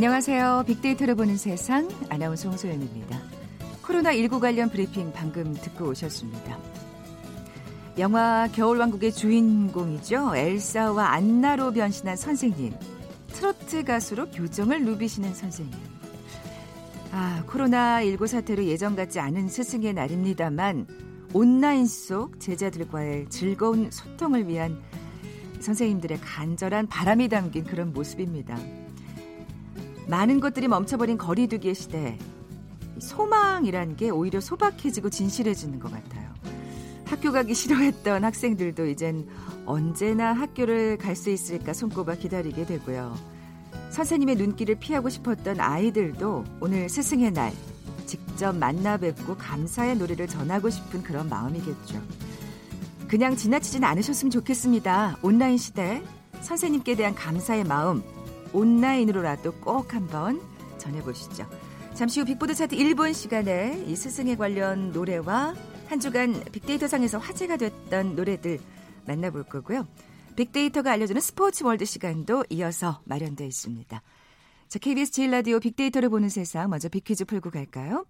안녕하세요. 0.00 0.64
빅데이터를 0.66 1.14
보는 1.14 1.36
세상 1.36 1.86
아나운서 2.08 2.48
홍소연입니다. 2.48 3.20
코로나19 3.82 4.40
관련 4.40 4.70
브리핑 4.70 5.12
방금 5.12 5.52
듣고 5.52 5.90
오셨습니다. 5.90 6.58
영화 7.98 8.48
겨울왕국의 8.50 9.12
주인공이죠. 9.12 10.34
엘사와 10.34 11.08
안나로 11.08 11.72
변신한 11.72 12.16
선생님. 12.16 12.72
트로트 13.28 13.84
가수로 13.84 14.30
교정을 14.30 14.86
누비시는 14.86 15.34
선생님. 15.34 15.78
아, 17.12 17.44
코로나19 17.46 18.26
사태로 18.26 18.64
예전 18.64 18.96
같지 18.96 19.20
않은 19.20 19.50
스승의 19.50 19.92
날입니다만 19.92 20.86
온라인 21.34 21.84
속 21.84 22.40
제자들과의 22.40 23.28
즐거운 23.28 23.90
소통을 23.90 24.48
위한 24.48 24.80
선생님들의 25.60 26.20
간절한 26.22 26.86
바람이 26.86 27.28
담긴 27.28 27.64
그런 27.64 27.92
모습입니다. 27.92 28.56
많은 30.08 30.40
것들이 30.40 30.68
멈춰버린 30.68 31.18
거리두기의 31.18 31.74
시대. 31.74 32.18
소망이란 32.98 33.96
게 33.96 34.10
오히려 34.10 34.40
소박해지고 34.40 35.10
진실해지는 35.10 35.78
것 35.78 35.90
같아요. 35.90 36.30
학교 37.06 37.32
가기 37.32 37.54
싫어했던 37.54 38.24
학생들도 38.24 38.86
이젠 38.86 39.26
언제나 39.66 40.32
학교를 40.32 40.96
갈 40.98 41.16
수 41.16 41.30
있을까 41.30 41.72
손꼽아 41.72 42.14
기다리게 42.14 42.66
되고요. 42.66 43.16
선생님의 43.90 44.36
눈길을 44.36 44.76
피하고 44.76 45.08
싶었던 45.08 45.58
아이들도 45.58 46.44
오늘 46.60 46.88
스승의 46.88 47.32
날 47.32 47.52
직접 48.06 48.56
만나 48.56 48.96
뵙고 48.96 49.36
감사의 49.36 49.96
노래를 49.96 50.28
전하고 50.28 50.70
싶은 50.70 51.02
그런 51.02 51.28
마음이겠죠. 51.28 52.00
그냥 53.08 53.34
지나치진 53.34 53.82
않으셨으면 53.82 54.30
좋겠습니다. 54.30 55.18
온라인 55.22 55.56
시대 55.58 56.02
선생님께 56.42 56.94
대한 56.94 57.14
감사의 57.14 57.64
마음 57.64 58.02
온라인으로라도 58.52 59.52
꼭 59.60 59.94
한번 59.94 60.40
전해보시죠. 60.78 61.46
잠시 61.94 62.20
후 62.20 62.26
빅보드 62.26 62.54
차트 62.54 62.76
1분 62.76 63.12
시간에 63.12 63.84
이 63.86 63.94
스승에 63.96 64.36
관련 64.36 64.92
노래와 64.92 65.54
한 65.88 66.00
주간 66.00 66.42
빅데이터상에서 66.52 67.18
화제가 67.18 67.56
됐던 67.56 68.16
노래들 68.16 68.58
만나볼 69.06 69.44
거고요. 69.44 69.86
빅데이터가 70.36 70.92
알려주는 70.92 71.20
스포츠 71.20 71.64
월드 71.64 71.84
시간도 71.84 72.44
이어서 72.50 73.00
마련되어 73.04 73.46
있습니다. 73.46 74.02
자, 74.68 74.78
KBS 74.78 75.10
제일 75.10 75.32
라디오 75.32 75.58
빅데이터를 75.58 76.08
보는 76.08 76.28
세상 76.28 76.70
먼저 76.70 76.88
빅퀴즈 76.88 77.24
풀고 77.24 77.50
갈까요? 77.50 78.06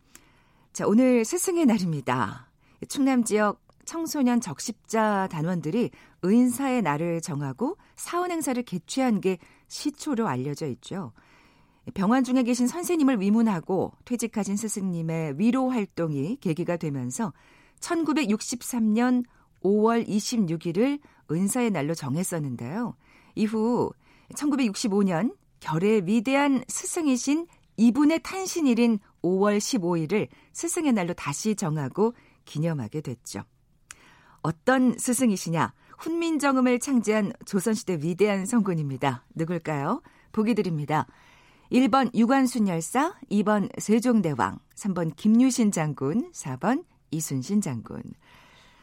자, 0.72 0.86
오늘 0.86 1.24
스승의 1.24 1.66
날입니다. 1.66 2.48
충남 2.88 3.24
지역 3.24 3.60
청소년 3.84 4.40
적십자 4.40 5.28
단원들이 5.30 5.90
의인사의 6.22 6.82
날을 6.82 7.20
정하고 7.20 7.76
사원 7.96 8.30
행사를 8.30 8.60
개최한 8.62 9.20
게 9.20 9.38
시초로 9.68 10.28
알려져 10.28 10.66
있죠. 10.66 11.12
병원 11.94 12.24
중에 12.24 12.42
계신 12.42 12.66
선생님을 12.66 13.20
위문하고 13.20 13.92
퇴직하신 14.04 14.56
스승님의 14.56 15.38
위로 15.38 15.70
활동이 15.70 16.36
계기가 16.40 16.76
되면서 16.76 17.32
1963년 17.80 19.24
5월 19.62 20.06
26일을 20.06 21.00
은사의 21.30 21.70
날로 21.70 21.94
정했었는데요. 21.94 22.96
이후 23.34 23.90
1965년 24.34 25.34
결의 25.60 26.06
위대한 26.06 26.64
스승이신 26.68 27.46
이분의 27.76 28.22
탄신일인 28.22 28.98
5월 29.22 29.58
15일을 29.58 30.28
스승의 30.52 30.92
날로 30.92 31.14
다시 31.14 31.54
정하고 31.54 32.14
기념하게 32.44 33.00
됐죠. 33.00 33.44
어떤 34.42 34.96
스승이시냐? 34.98 35.72
훈민정음을 35.98 36.78
창제한 36.78 37.32
조선시대 37.44 37.98
위대한 38.02 38.46
성군입니다. 38.46 39.24
누굴까요? 39.34 40.02
보기 40.32 40.54
드립니다. 40.54 41.06
1번 41.70 42.12
유관순 42.14 42.68
열사, 42.68 43.14
2번 43.30 43.68
세종대왕, 43.78 44.58
3번 44.74 45.14
김유신 45.14 45.70
장군, 45.70 46.30
4번 46.32 46.84
이순신 47.10 47.60
장군. 47.60 48.02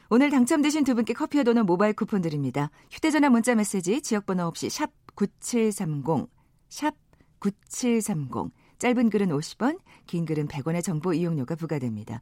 오늘 0.09 0.29
당첨되신 0.29 0.85
두 0.85 0.95
분께 0.95 1.13
커피와 1.13 1.43
도넛 1.43 1.65
모바일 1.65 1.93
쿠폰 1.93 2.21
드립니다. 2.21 2.69
휴대전화 2.91 3.29
문자 3.29 3.55
메시지 3.55 4.01
지역번호 4.01 4.45
없이 4.45 4.69
샵 4.69 4.91
9730, 5.15 6.29
샵 6.69 6.93
9730. 7.39 8.51
짧은 8.79 9.09
글은 9.09 9.29
50원, 9.29 9.79
긴 10.05 10.25
글은 10.25 10.47
100원의 10.47 10.83
정보 10.83 11.13
이용료가 11.13 11.55
부과됩니다. 11.55 12.21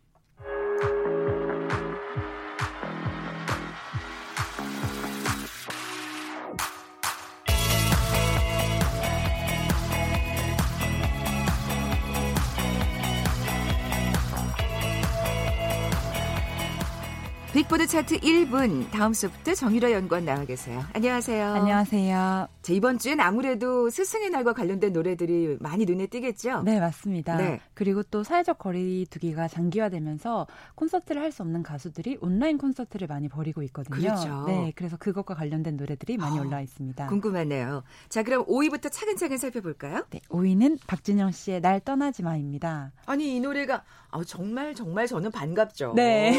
빅보드 17.61 17.85
차트 17.85 18.21
1분 18.21 18.89
다음 18.89 19.13
수부터 19.13 19.53
정유라 19.53 19.91
연구원 19.91 20.25
나와 20.25 20.43
계세요. 20.45 20.83
안녕하세요. 20.93 21.45
안녕하세요. 21.53 22.47
자, 22.63 22.73
이번 22.73 22.97
주엔 22.97 23.19
아무래도 23.19 23.87
스승의 23.91 24.31
날과 24.31 24.53
관련된 24.53 24.91
노래들이 24.93 25.57
많이 25.59 25.85
눈에 25.85 26.07
띄겠죠? 26.07 26.63
네, 26.63 26.79
맞습니다. 26.79 27.37
네. 27.37 27.59
그리고 27.75 28.01
또 28.01 28.23
사회적 28.23 28.57
거리두기가 28.57 29.47
장기화되면서 29.47 30.47
콘서트를 30.73 31.21
할 31.21 31.31
수 31.31 31.43
없는 31.43 31.61
가수들이 31.63 32.17
온라인 32.19 32.57
콘서트를 32.57 33.07
많이 33.07 33.29
벌이고 33.29 33.61
있거든요. 33.63 33.95
그렇죠. 33.95 34.43
네, 34.47 34.73
그래서 34.75 34.97
그것과 34.97 35.33
관련된 35.35 35.77
노래들이 35.77 36.17
많이 36.17 36.39
어, 36.39 36.41
올라와 36.41 36.61
있습니다. 36.61 37.07
궁금하네요. 37.07 37.83
자, 38.09 38.23
그럼 38.23 38.43
5위부터 38.47 38.91
차근차근 38.91 39.37
살펴볼까요? 39.37 40.05
네, 40.09 40.19
5위는 40.29 40.79
박진영 40.87 41.31
씨의 41.31 41.61
날 41.61 41.79
떠나지 41.79 42.21
마입니다. 42.23 42.91
아니, 43.05 43.35
이 43.37 43.39
노래가 43.39 43.83
아, 44.11 44.23
정말 44.25 44.75
정말 44.75 45.07
저는 45.07 45.31
반갑죠. 45.31 45.93
네. 45.95 46.33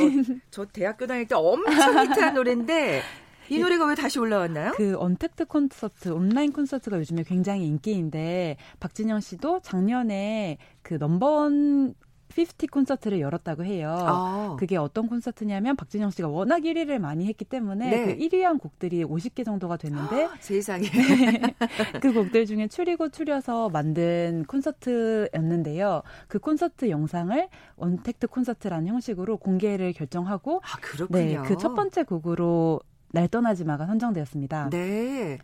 저 0.50 0.64
대학교 0.66 1.06
다닐 1.06 1.26
때 1.26 1.34
엄청 1.34 1.98
히트한 1.98 2.34
노래인데 2.34 3.02
이 3.48 3.58
노래가 3.58 3.86
왜 3.86 3.94
다시 3.94 4.18
올라왔나요? 4.18 4.72
그 4.76 4.96
언택트 4.98 5.46
콘서트, 5.46 6.08
온라인 6.08 6.52
콘서트가 6.52 6.98
요즘에 6.98 7.22
굉장히 7.24 7.66
인기인데 7.66 8.56
박진영 8.80 9.20
씨도 9.20 9.60
작년에 9.60 10.58
그 10.82 10.94
넘버원 10.94 11.94
50 12.38 12.70
콘서트를 12.70 13.20
열었다고 13.20 13.64
해요. 13.64 13.94
아. 13.98 14.56
그게 14.58 14.76
어떤 14.76 15.08
콘서트냐면 15.08 15.76
박진영 15.76 16.10
씨가 16.10 16.28
워낙 16.28 16.60
1위를 16.62 16.98
많이 16.98 17.26
했기 17.26 17.44
때문에 17.44 17.90
네. 17.90 18.06
그 18.06 18.16
1위한 18.20 18.60
곡들이 18.60 19.04
50개 19.04 19.44
정도가 19.44 19.76
됐는데 19.76 20.24
아, 20.24 20.34
세상에 20.40 20.82
네. 20.90 21.54
그 22.00 22.12
곡들 22.12 22.46
중에 22.46 22.68
추리고 22.68 23.08
추려서 23.08 23.68
만든 23.70 24.44
콘서트였는데요. 24.46 26.02
그 26.28 26.38
콘서트 26.38 26.90
영상을 26.90 27.48
언택트 27.76 28.26
콘서트라는 28.26 28.88
형식으로 28.88 29.36
공개를 29.38 29.92
결정하고 29.92 30.60
아. 30.62 31.06
네, 31.08 31.36
그 31.46 31.56
첫 31.62 31.74
번째 31.74 32.02
곡으로 32.02 32.80
날 33.12 33.28
떠나지 33.28 33.64
마가 33.64 33.86
선정되었습니다. 33.86 34.70
네. 34.70 35.38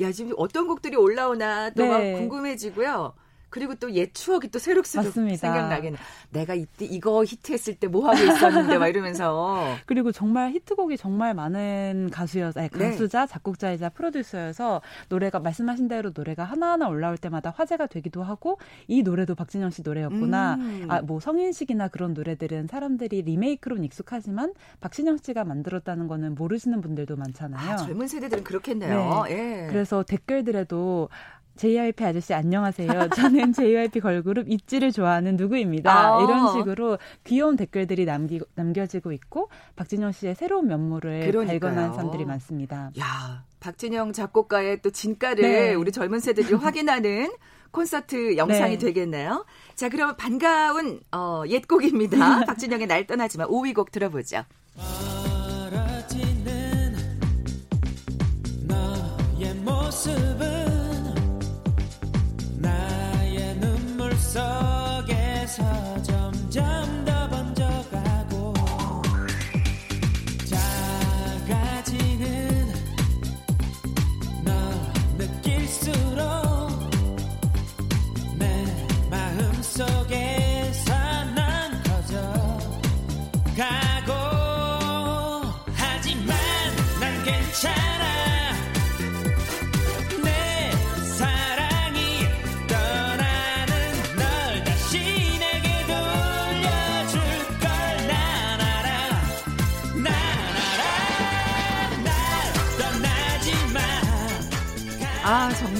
야, 0.00 0.10
지금 0.10 0.32
어떤 0.36 0.66
곡들이 0.66 0.96
올라오나 0.96 1.70
또막 1.70 2.00
네. 2.00 2.12
궁금해지고요. 2.14 3.12
그리고 3.50 3.74
또 3.74 3.90
옛 3.90 4.14
추억이 4.14 4.48
또 4.48 4.58
새록새록 4.58 4.86
생각나긴. 5.36 5.96
내가 6.30 6.54
이때 6.54 6.84
이거 6.84 7.24
히트했을 7.24 7.74
때 7.74 7.88
뭐 7.88 8.08
하고 8.08 8.22
있었는데 8.22 8.78
막 8.78 8.86
이러면서. 8.88 9.74
그리고 9.86 10.12
정말 10.12 10.52
히트곡이 10.52 10.96
정말 10.96 11.34
많은 11.34 12.10
가수여, 12.12 12.52
아니, 12.54 12.68
네. 12.68 12.90
가수자, 12.90 13.26
네. 13.26 13.32
작곡자이자 13.32 13.88
프로듀서여서 13.90 14.80
노래가 15.08 15.40
말씀하신 15.40 15.88
대로 15.88 16.12
노래가 16.14 16.44
하나하나 16.44 16.88
올라올 16.88 17.18
때마다 17.18 17.50
화제가 17.50 17.86
되기도 17.88 18.22
하고 18.22 18.58
이 18.86 19.02
노래도 19.02 19.34
박진영 19.34 19.70
씨 19.70 19.82
노래였구나. 19.82 20.54
음. 20.54 20.86
아, 20.88 21.00
뭐 21.02 21.18
성인식이나 21.18 21.88
그런 21.88 22.14
노래들은 22.14 22.68
사람들이 22.68 23.22
리메이크로는 23.22 23.82
익숙하지만 23.84 24.54
박진영 24.80 25.18
씨가 25.18 25.42
만들었다는 25.44 26.06
거는 26.06 26.36
모르시는 26.36 26.80
분들도 26.80 27.16
많잖아요. 27.16 27.70
아, 27.72 27.76
젊은 27.76 28.06
세대들은 28.06 28.44
그렇겠네요. 28.44 29.24
네. 29.26 29.32
예. 29.64 29.66
그래서 29.68 30.04
댓글들에도 30.04 31.08
JYP 31.60 32.02
아저씨 32.04 32.32
안녕하세요. 32.32 33.10
저는 33.10 33.52
JYP 33.52 34.00
걸그룹 34.00 34.48
있지를 34.48 34.92
좋아하는 34.92 35.36
누구입니다. 35.36 35.92
아~ 35.92 36.22
이런 36.22 36.54
식으로 36.54 36.96
귀여운 37.24 37.56
댓글들이 37.56 38.06
남기, 38.06 38.40
남겨지고 38.54 39.12
있고 39.12 39.50
박진영 39.76 40.12
씨의 40.12 40.36
새로운 40.36 40.68
면모를 40.68 41.26
그러니까요. 41.26 41.60
발견한 41.60 41.92
사람들이 41.92 42.24
많습니다. 42.24 42.90
야, 42.98 43.44
박진영 43.60 44.14
작곡가의 44.14 44.80
또 44.80 44.88
진가를 44.88 45.42
네. 45.42 45.74
우리 45.74 45.92
젊은 45.92 46.20
세대들이 46.20 46.54
확인하는 46.64 47.30
콘서트 47.72 48.38
영상이 48.38 48.78
네. 48.78 48.86
되겠네요. 48.86 49.44
자, 49.74 49.90
그럼 49.90 50.16
반가운 50.16 51.02
어, 51.12 51.42
옛곡입니다. 51.46 52.46
박진영의 52.48 52.86
날 52.86 53.06
떠나지만 53.06 53.48
5위 53.48 53.74
곡 53.74 53.92
들어보죠. 53.92 54.44
모습을 59.62 60.49
속에서 60.49 60.49
점점 60.49 60.49
더 60.49 60.49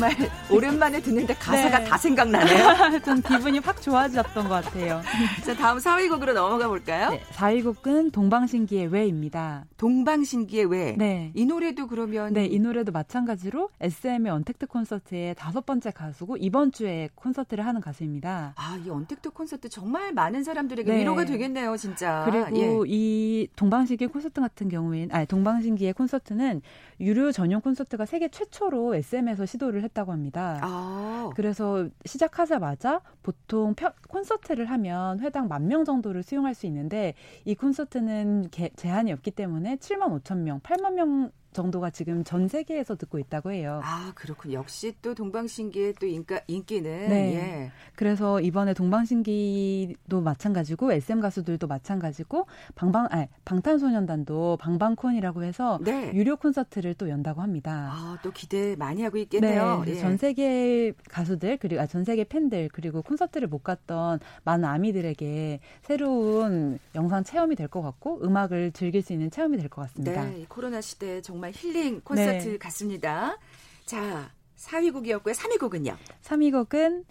정말 0.01 0.17
오랜만에 0.51 1.01
듣는데 1.03 1.35
가사가 1.35 1.81
네. 1.81 1.85
다 1.85 1.99
생각나네요. 1.99 3.01
좀 3.05 3.21
기분이 3.21 3.59
확 3.59 3.83
좋아졌던 3.83 4.49
것 4.49 4.65
같아요. 4.65 5.03
자, 5.45 5.55
다음 5.55 5.77
4위 5.77 6.09
곡으로 6.09 6.33
넘어가 6.33 6.69
볼까요? 6.69 7.11
네, 7.11 7.21
4위 7.35 7.63
곡은 7.63 8.11
동방신기의 8.11 8.87
왜입니다. 8.87 9.67
동방신기의 9.77 10.65
왜? 10.67 10.93
네. 10.97 11.33
이 11.35 11.45
노래도 11.45 11.87
그러면 11.87 12.33
네, 12.33 12.47
이 12.47 12.59
노래도 12.59 12.93
마찬가지로 12.93 13.69
SM의 13.81 14.33
언택트 14.33 14.67
콘서트의 14.69 15.35
다섯 15.35 15.67
번째 15.67 15.91
가수고 15.91 16.39
이번 16.39 16.73
주에 16.73 17.11
콘서트를 17.15 17.67
하는 17.67 17.83
가수입니다. 17.83 18.55
아, 18.57 18.81
이 18.83 18.89
언택트 18.89 19.31
콘서트 19.31 19.69
정말 19.69 20.15
많은 20.15 20.45
사람들에게 20.45 20.91
네. 20.91 21.01
위로가 21.01 21.27
되겠네요, 21.27 21.77
진짜. 21.77 22.27
그리고 22.31 22.87
예. 22.89 22.91
이 22.91 23.49
동방신기 23.55 24.07
콘서트 24.07 24.41
같은 24.41 24.71
경우에는 24.71 25.15
아니, 25.15 25.27
동방신기의 25.27 25.93
콘서트는 25.93 26.63
유료 27.01 27.33
전용 27.33 27.61
콘서트가 27.61 28.07
세계 28.07 28.29
최초로 28.29 28.95
SM에서 28.95 29.45
시도를 29.45 29.83
했 29.83 29.90
다고 29.93 30.13
합니다. 30.13 30.59
아. 30.63 31.31
그래서 31.35 31.89
시작하자마자 32.05 33.01
보통 33.23 33.75
펴, 33.75 33.93
콘서트를 34.09 34.67
하면 34.67 35.21
회당 35.21 35.49
만 35.49 35.67
명 35.69 35.85
정도를 35.85 36.23
수용할 36.23 36.55
수 36.55 36.67
있는데 36.67 37.15
이 37.45 37.55
콘서트는 37.55 38.49
개, 38.51 38.71
제한이 38.77 39.13
없기 39.13 39.31
때문에 39.33 39.77
7만 39.77 40.21
5천 40.23 40.39
명, 40.39 40.61
8만 40.61 40.95
명 40.95 41.31
정도가 41.53 41.91
지금 41.91 42.23
전 42.25 42.47
세계에서 42.49 42.97
듣고 42.97 43.19
있다고 43.19 43.51
해요. 43.53 43.81
아, 43.83 44.13
그렇군. 44.15 44.53
역시 44.53 44.95
또 45.03 45.15
동방신기의 45.15 45.95
또 46.01 46.07
인가, 46.07 46.41
인기는. 46.47 47.09
네. 47.09 47.35
예. 47.35 47.73
그래서 47.97 48.41
이번에 48.41 48.73
동방신기도 48.75 50.21
마찬가지고 50.21 50.93
SM 50.93 51.21
가수들도 51.21 51.67
마찬가지고 51.67 52.47
방방, 52.75 53.07
아 53.11 53.27
방탄소년단도 53.45 54.59
방방콘이라고 54.61 55.43
해서 55.43 55.79
네. 55.83 56.13
유료 56.15 56.37
콘서트를 56.37 56.95
또 56.95 57.09
연다고 57.09 57.41
합니다. 57.41 57.91
아, 57.93 58.19
또 58.23 58.31
기대 58.31 58.77
많이 58.77 59.03
하고 59.03 59.19
있겠네요. 59.19 59.83
네. 59.85 59.93
예. 59.93 60.01
전 60.01 60.17
세계 60.17 60.93
가수들 61.09 61.57
그리고 61.59 61.81
아, 61.83 61.87
전 61.87 62.05
세계 62.05 62.25
팬들 62.25 62.69
그리고 62.73 63.03
콘서트를 63.03 63.49
못 63.49 63.63
갔던 63.65 64.21
많은 64.45 64.65
아미들에게 64.67 65.61
새로운 65.83 66.79
영상 66.95 67.25
체험이 67.25 67.57
될 67.57 67.71
것 67.71 67.83
같고 67.83 68.21
음악을 68.25 68.73
즐길 68.73 69.01
수 69.01 69.13
있는 69.13 69.31
체험이 69.31 69.57
될 69.57 69.69
것 69.69 69.83
같습니다. 69.83 70.25
네. 70.25 70.45
코로나 70.49 70.81
시대에 70.81 71.21
정말 71.21 71.40
정말 71.41 71.53
힐링 71.55 72.03
콘서트 72.03 72.49
네. 72.49 72.59
같습니다. 72.59 73.39
자, 73.87 74.31
4위 74.59 74.93
곡이었고요. 74.93 75.33
3위 75.33 75.59
곡은요? 75.59 75.97
3위 76.23 76.53
곡은 76.53 77.07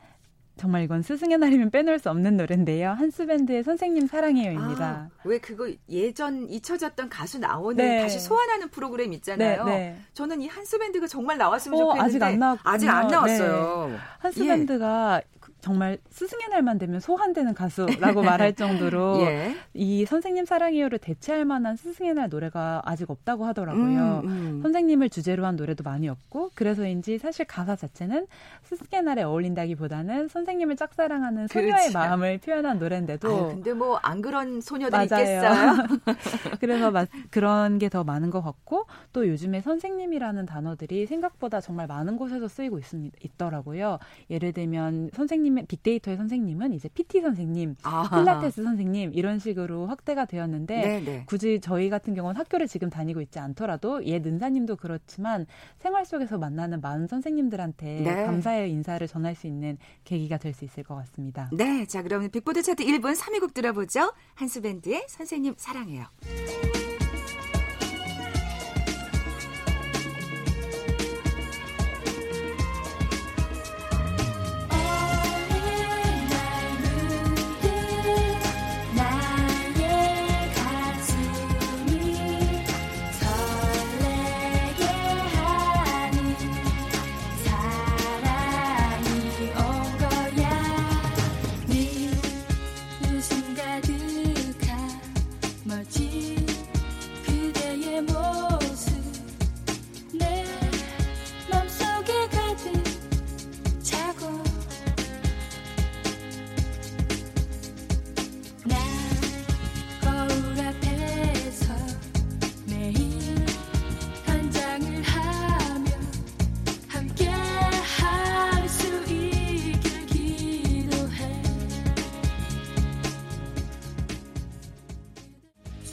정말 0.56 0.84
이건 0.84 1.02
스승의 1.02 1.40
날이면 1.40 1.72
빼놓을 1.72 1.98
수 1.98 2.12
없는 2.12 2.38
노래인데요. 2.38 2.92
한스밴드의 2.92 3.64
선생님 3.64 4.06
사랑해요입니다. 4.06 4.86
아, 4.86 5.10
왜 5.24 5.40
그거 5.40 5.72
예전 5.90 6.48
잊혀졌던 6.48 7.10
가수 7.10 7.40
나오는 7.40 7.78
네. 7.78 8.04
다시 8.04 8.20
소환하는 8.20 8.70
프로그램 8.70 9.14
있잖아요. 9.14 9.64
네, 9.64 9.72
네. 9.72 10.02
저는 10.14 10.42
이 10.42 10.48
한스밴드가 10.48 11.08
정말 11.08 11.40
나왔으면 11.40 11.80
어, 11.80 11.86
좋겠는데 11.86 12.06
아직 12.06 12.24
안 12.24 12.38
나왔 12.38 12.60
아직 12.64 12.88
안 12.88 13.08
나왔어요. 13.08 13.88
네. 13.90 13.98
한스밴드가 14.20 15.22
예. 15.24 15.38
정말 15.61 15.97
스승의 16.09 16.47
날만 16.50 16.77
되면 16.77 17.00
소환되는 17.00 17.53
가수라고 17.53 18.21
말할 18.23 18.53
정도로 18.53 19.21
예. 19.21 19.56
이 19.73 20.06
선생님 20.06 20.45
사랑해요를 20.45 21.00
대체할 21.00 21.45
만한 21.45 21.75
스승의 21.75 22.13
날 22.13 22.29
노래가 22.29 22.81
아직 22.85 23.09
없다고 23.11 23.45
하더라고요. 23.45 24.21
음, 24.23 24.29
음. 24.29 24.59
선생님을 24.61 25.09
주제로 25.09 25.45
한 25.45 25.56
노래도 25.56 25.83
많이 25.83 26.07
없고 26.07 26.51
그래서인지 26.56 27.17
사실 27.17 27.45
가사 27.45 27.75
자체는 27.75 28.27
스승의 28.63 29.03
날에 29.03 29.23
어울린다기보다는 29.23 30.29
선생님을 30.29 30.75
짝사랑하는 30.77 31.47
소녀의. 31.47 31.91
마음을 31.94 32.38
표현한 32.39 32.79
노래인데도 32.79 33.27
아유, 33.29 33.47
근데 33.56 33.73
뭐 33.73 34.00
안 34.01 34.21
그런 34.21 34.61
소녀들 34.61 35.03
있겠어요. 35.03 35.75
그래서 36.59 36.91
마, 36.91 37.06
그런 37.29 37.77
게 37.77 37.89
더 37.89 38.03
많은 38.03 38.29
것 38.29 38.41
같고 38.44 38.85
또 39.13 39.27
요즘에 39.27 39.61
선생님이라는 39.61 40.45
단어들이 40.45 41.07
생각보다 41.07 41.59
정말 41.59 41.88
많은 41.88 42.17
곳에서 42.17 42.47
쓰이고 42.47 42.77
있습니다. 42.77 43.17
있더라고요. 43.23 43.97
예를 44.29 44.53
들면 44.53 45.09
선생님 45.13 45.49
선생님 45.50 45.66
빅데이터의 45.68 46.18
선생님은 46.18 46.74
이제 46.74 46.90
PT 46.90 47.22
선생님, 47.22 47.75
아하. 47.84 48.18
필라테스 48.19 48.63
선생님 48.63 49.12
이런 49.13 49.40
식으로 49.40 49.88
확대가 49.88 50.25
되었는데 50.25 50.75
네네. 50.81 51.00
네. 51.06 51.24
굳이 51.25 51.60
저희 51.62 51.90
같은 51.90 52.13
경우는 52.13 52.40
학교를 52.40 52.68
지금 52.68 52.90
다니고 52.90 53.22
있지 53.22 53.40
않더라도 53.40 54.04
옛 54.06 54.25
은사님도 54.25 54.75
그렇지만 54.78 55.46
생활 55.80 56.06
속에서 56.06 56.38
만나는 56.38 56.81
많은 56.81 57.07
선생님들한테 57.07 58.01
네. 58.01 58.25
감사의 58.25 58.72
인사를 58.72 59.06
전할 59.07 59.36
수 59.36 59.48
있는 59.48 59.78
계기가 60.04 60.38
될 60.38 60.50
수 60.54 60.66
있을 60.66 60.84
것 60.84 60.96
같습니다. 60.96 61.50
네, 61.54 61.86
자 61.86 62.02
그럼 62.02 62.28
빅보드 62.30 62.63
차트 62.63 62.84
1분 62.84 63.16
3위 63.16 63.40
곡 63.40 63.54
들어보죠. 63.54 64.12
한스밴드의 64.34 65.06
선생님 65.07 65.54
사랑해요. 65.57 66.06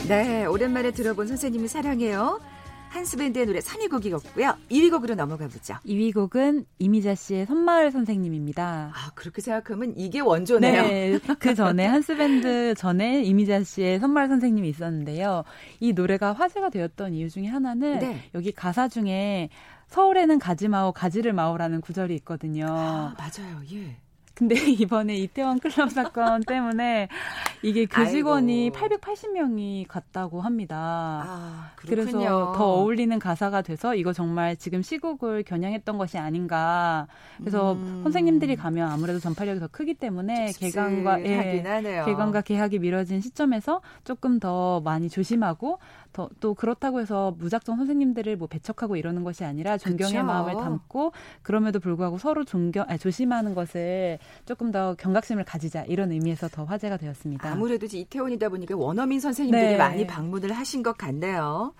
네, 0.09 0.45
오랜만에 0.45 0.93
들어본 0.93 1.27
선생님이 1.27 1.67
사랑해요. 1.67 2.41
한스밴드의 2.91 3.45
노래 3.47 3.59
3위 3.59 3.91
곡이었고요. 3.91 4.55
2위 4.71 4.91
곡으로 4.93 5.17
넘어가 5.17 5.49
보죠. 5.49 5.75
2위 5.85 6.15
곡은 6.15 6.65
이미자 6.79 7.17
씨의 7.17 7.47
선마을 7.47 7.91
선생님입니다. 7.91 8.93
아, 8.95 9.11
그렇게 9.17 9.43
생각하면 9.43 9.95
이게 9.97 10.21
원조네요. 10.21 10.83
네, 10.83 11.19
그 11.41 11.57
전에 11.57 11.85
한스밴드 11.87 12.75
전에 12.77 13.25
이미자 13.25 13.65
씨의 13.65 13.99
선마을 13.99 14.29
선생님이 14.29 14.69
있었는데요. 14.69 15.43
이 15.81 15.93
노래가 15.93 16.33
화제가 16.33 16.71
되었던 16.71 17.13
이유 17.13 17.29
중에 17.29 17.47
하나는 17.47 17.99
네. 17.99 18.31
여기 18.35 18.53
가사 18.53 18.87
중에 18.87 19.49
서울에는 19.89 20.39
가지 20.39 20.69
마오 20.69 20.93
가지를 20.93 21.33
마오라는 21.33 21.81
구절이 21.81 22.15
있거든요. 22.17 22.67
아, 22.69 23.15
맞아요. 23.19 23.61
예. 23.73 23.97
근데 24.37 24.55
이번에 24.69 25.17
이태원 25.17 25.59
클럽 25.59 25.91
사건 25.91 26.43
때문에 26.43 27.09
이게 27.63 27.87
교직원이 27.87 28.71
아이고. 28.75 28.97
880명이 28.99 29.87
갔다고 29.89 30.43
합니다. 30.43 30.77
아, 31.27 31.71
그래서 31.77 32.53
더 32.55 32.65
어울리는 32.75 33.19
가사가 33.19 33.63
돼서 33.63 33.95
이거 33.95 34.13
정말 34.13 34.55
지금 34.57 34.83
시국을 34.83 35.43
겨냥했던 35.43 35.97
것이 35.97 36.19
아닌가. 36.19 37.07
그래서 37.39 37.73
음. 37.73 38.01
선생님들이 38.03 38.57
가면 38.57 38.91
아무래도 38.91 39.19
전파력이 39.21 39.59
더 39.59 39.69
크기 39.69 39.95
때문에 39.95 40.53
개강과 40.53 41.23
예, 41.23 41.63
개강과 42.05 42.43
개학이 42.43 42.79
미뤄진 42.79 43.23
시점에서 43.23 43.81
조금 44.05 44.39
더 44.39 44.83
많이 44.83 45.09
조심하고 45.09 45.79
더, 46.17 46.31
또 46.41 46.55
그렇다고 46.55 47.01
해서 47.01 47.35
무작정 47.39 47.77
선생님들을 47.77 48.37
뭐 48.37 48.49
배척하고 48.49 48.97
이러는 48.97 49.23
것이 49.23 49.45
아니라 49.45 49.77
존경의 49.77 50.15
그쵸. 50.15 50.25
마음을 50.25 50.55
담고 50.55 51.13
그럼에도 51.43 51.79
불구하고 51.79 52.17
서로 52.17 52.45
존경 52.45 52.87
아니, 52.89 52.99
조심하는 52.99 53.55
것을 53.55 54.19
조금 54.45 54.71
더 54.71 54.95
경각심을 54.95 55.45
가지자 55.45 55.85
이런 55.85 56.13
의미에서 56.13 56.49
더 56.49 56.65
화제가 56.65 56.97
되었습니다. 56.97 57.51
아무래도 57.51 57.87
이태원이다 57.87 58.49
보니까 58.49 58.77
원어민 58.77 59.21
선생님들이 59.21 59.73
네. 59.73 59.77
많이 59.77 60.07
방문을 60.07 60.53
하신 60.53 60.83
것 60.83 60.97
같네요. 60.97 61.75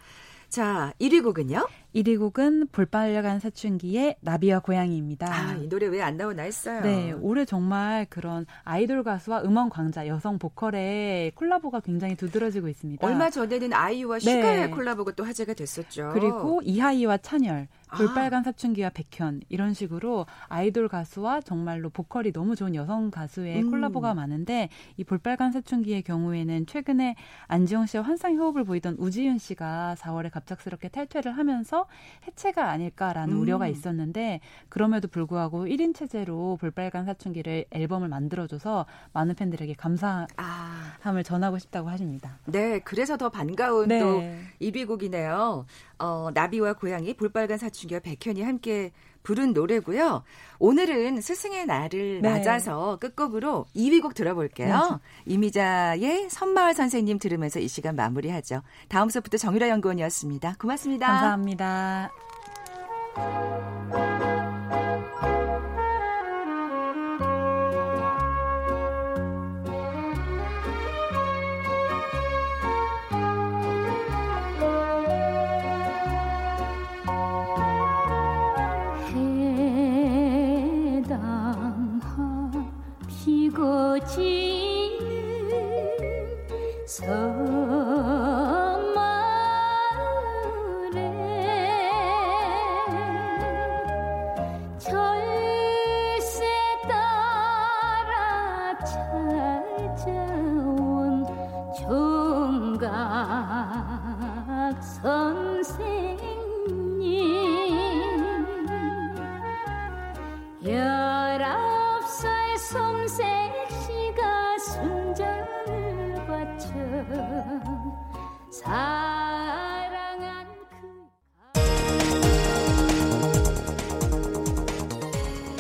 자, 0.49 0.93
1위 1.01 1.23
곡은요? 1.23 1.67
1위 1.95 2.19
곡은 2.19 2.69
볼빨간 2.73 3.41
사춘기의 3.41 4.17
나비와 4.21 4.61
고양이입니다. 4.61 5.27
아, 5.33 5.55
이 5.55 5.69
노래 5.69 5.87
왜 5.87 6.03
안 6.03 6.17
나오나 6.17 6.43
했어요. 6.43 6.83
네, 6.83 7.13
올해 7.13 7.45
정말 7.45 8.07
그런 8.09 8.47
아이돌 8.65 9.03
가수와 9.03 9.43
음원 9.43 9.71
광자, 9.71 10.07
여성 10.07 10.39
보컬의 10.39 11.33
콜라보가 11.35 11.81
굉장히 11.81 12.15
두드러지고 12.17 12.69
있습니다. 12.69 13.07
얼마 13.07 13.29
전에는 13.31 13.73
아이유와 13.73 14.19
네. 14.19 14.25
슈가의 14.25 14.71
콜라보가 14.71 15.13
또 15.13 15.25
화제가 15.25 15.55
됐었죠. 15.55 16.11
그리고 16.13 16.61
이하이와 16.63 17.19
찬열, 17.19 17.67
볼빨간 17.97 18.43
사춘기와 18.43 18.91
백현 18.91 19.41
이런 19.49 19.75
식으로 19.75 20.27
아이돌 20.49 20.89
가수와 20.89 21.41
정말로 21.41 21.89
보컬이 21.91 22.33
너무 22.33 22.55
좋은 22.57 22.75
여성 22.75 23.11
가수의 23.11 23.63
음. 23.63 23.71
콜라보가 23.71 24.15
많은데 24.15 24.69
이 24.97 25.05
볼빨간 25.05 25.53
사춘기의 25.53 26.03
경우에는 26.03 26.67
최근에 26.67 27.17
안지영 27.49 27.87
씨와 27.87 28.03
환상 28.05 28.37
호흡을 28.37 28.65
보이던 28.65 28.97
우지윤 28.99 29.39
씨가 29.39 29.97
4월에 29.99 30.31
갑작스럽게 30.31 30.89
탈퇴를 30.89 31.37
하면서 31.37 31.76
해서 31.77 31.87
해체가 32.27 32.71
아닐까라는 32.71 33.35
음. 33.35 33.41
우려가 33.41 33.69
있었는데 33.69 34.41
그럼에도 34.69 35.09
불구하고 35.09 35.67
1인 35.67 35.95
체제로 35.95 36.57
볼빨간 36.57 37.05
사춘기를 37.05 37.67
앨범을 37.71 38.09
만들어줘서 38.09 38.87
많은 39.13 39.35
팬들에게 39.35 39.75
감사함을 39.75 40.27
아. 40.39 41.23
전하고 41.23 41.59
싶다고 41.59 41.91
하십니다. 41.91 42.39
네, 42.47 42.81
그래서 42.81 43.17
더 43.17 43.29
반가운 43.29 43.89
네. 43.89 44.01
또 44.01 44.23
1위 44.61 44.87
곡이네요. 44.87 45.67
어, 45.99 46.29
나비와 46.33 46.75
고양이, 46.75 47.15
볼빨간 47.15 47.59
사춘기와 47.59 48.01
백현이 48.01 48.43
함께 48.43 48.93
부른 49.27 49.55
노래고요. 49.55 50.23
오늘은 50.61 51.21
스승의 51.21 51.67
날을 51.67 52.21
네. 52.23 52.31
맞아서 52.31 52.97
끝곡으로 53.01 53.67
2위 53.75 54.01
곡 54.01 54.15
들어볼게요. 54.15 55.01
네. 55.27 55.33
이미자의 55.35 56.31
선마을 56.31 56.75
선생님 56.75 57.19
들으면서 57.19 57.59
이 57.59 57.67
시간 57.67 57.97
마무리하죠. 57.97 58.63
다음 58.89 59.09
수부터 59.09 59.37
정유라 59.37 59.69
연구원이었습니다. 59.69 60.55
고맙습니다. 60.61 61.07
감사합니다. 61.09 62.13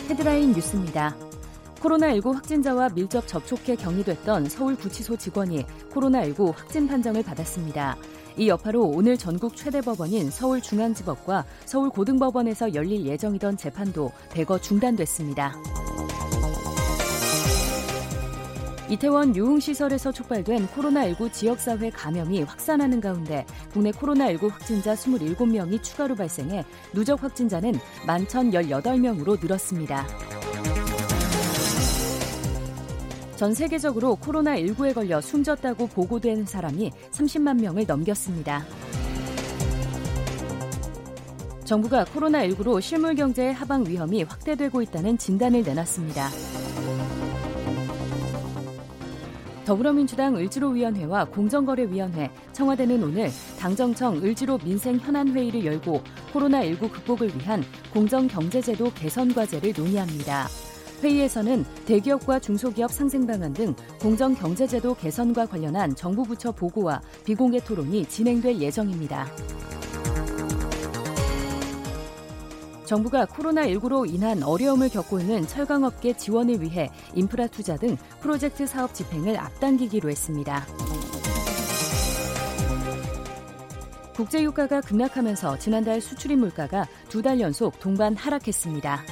헤드라인 0.08 0.52
뉴스입니다. 0.52 1.16
코로나19 1.76 2.34
확진자와 2.34 2.88
밀접 2.88 3.28
접촉해 3.28 3.76
격리됐던 3.76 4.48
서울구치소 4.48 5.16
직원이 5.16 5.64
코로나19 5.92 6.56
확진 6.56 6.88
판정을 6.88 7.22
받았습니다. 7.22 7.96
이 8.36 8.48
여파로 8.48 8.82
오늘 8.82 9.16
전국 9.16 9.54
최대 9.54 9.80
법원인 9.80 10.28
서울중앙지법과 10.30 11.44
서울고등법원에서 11.66 12.74
열릴 12.74 13.06
예정이던 13.06 13.56
재판도 13.56 14.10
대거 14.30 14.58
중단됐습니다. 14.58 15.54
이태원 18.88 19.34
유흥시설에서 19.34 20.12
촉발된 20.12 20.68
코로나19 20.68 21.32
지역사회 21.32 21.90
감염이 21.90 22.42
확산하는 22.44 23.00
가운데 23.00 23.44
국내 23.72 23.90
코로나19 23.90 24.48
확진자 24.48 24.94
27명이 24.94 25.82
추가로 25.82 26.14
발생해 26.14 26.64
누적 26.92 27.20
확진자는 27.22 27.74
11,018명으로 28.06 29.42
늘었습니다. 29.42 30.06
전 33.34 33.52
세계적으로 33.52 34.16
코로나19에 34.22 34.94
걸려 34.94 35.20
숨졌다고 35.20 35.88
보고된 35.88 36.46
사람이 36.46 36.92
30만 37.10 37.60
명을 37.60 37.86
넘겼습니다. 37.86 38.64
정부가 41.64 42.04
코로나19로 42.04 42.80
실물 42.80 43.16
경제의 43.16 43.52
하방 43.52 43.86
위험이 43.86 44.22
확대되고 44.22 44.80
있다는 44.82 45.18
진단을 45.18 45.64
내놨습니다. 45.64 46.30
더불어민주당 49.66 50.36
을지로위원회와 50.36 51.24
공정거래위원회, 51.24 52.30
청와대는 52.52 53.02
오늘 53.02 53.28
당정청 53.58 54.22
을지로 54.22 54.58
민생 54.58 54.96
현안 54.96 55.34
회의를 55.34 55.64
열고 55.64 56.02
코로나19 56.32 56.92
극복을 56.92 57.36
위한 57.36 57.64
공정경제제도 57.92 58.92
개선 58.94 59.34
과제를 59.34 59.74
논의합니다. 59.76 60.46
회의에서는 61.02 61.64
대기업과 61.84 62.38
중소기업 62.38 62.92
상생 62.92 63.26
방안 63.26 63.52
등 63.52 63.74
공정경제제도 64.00 64.94
개선과 64.94 65.46
관련한 65.46 65.96
정부 65.96 66.22
부처 66.22 66.52
보고와 66.52 67.02
비공개 67.24 67.58
토론이 67.58 68.06
진행될 68.06 68.60
예정입니다. 68.60 69.26
정부가 72.86 73.26
코로나19로 73.26 74.08
인한 74.12 74.42
어려움을 74.42 74.88
겪고 74.88 75.20
있는 75.20 75.46
철강업계 75.46 76.16
지원을 76.16 76.62
위해 76.62 76.88
인프라 77.14 77.46
투자 77.48 77.76
등 77.76 77.96
프로젝트 78.20 78.66
사업 78.66 78.94
집행을 78.94 79.36
앞당기기로 79.36 80.08
했습니다. 80.08 80.64
국제유가가 84.14 84.80
급락하면서 84.80 85.58
지난달 85.58 86.00
수출입 86.00 86.38
물가가 86.38 86.86
두 87.10 87.22
달 87.22 87.40
연속 87.40 87.78
동반 87.80 88.14
하락했습니다. 88.14 89.02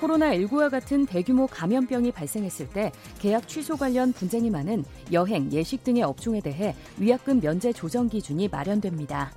코로나19와 0.00 0.68
같은 0.70 1.06
대규모 1.06 1.46
감염병이 1.46 2.12
발생했을 2.12 2.68
때 2.68 2.92
계약 3.20 3.48
취소 3.48 3.76
관련 3.76 4.12
분쟁이 4.12 4.50
많은 4.50 4.84
여행, 5.12 5.50
예식 5.52 5.84
등의 5.84 6.02
업종에 6.02 6.40
대해 6.40 6.74
위약금 6.98 7.40
면제 7.40 7.72
조정 7.72 8.08
기준이 8.08 8.48
마련됩니다. 8.48 9.32